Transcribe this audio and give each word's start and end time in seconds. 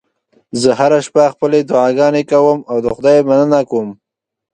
زه 0.61 0.69
هره 0.79 0.99
شپه 1.05 1.23
خپلې 1.33 1.59
دعاګانې 1.69 2.23
کوم 2.31 2.59
او 2.71 2.77
د 2.85 2.87
خدای 2.95 3.17
مننه 3.29 3.59
کوم 3.71 3.89